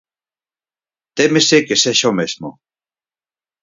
Témese 1.17 1.57
que 1.67 1.81
sexa 1.83 2.11
o 2.11 2.17
mesmo. 2.19 2.49